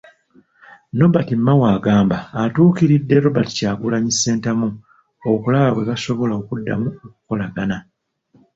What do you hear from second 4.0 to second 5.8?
Ssentamu okulaba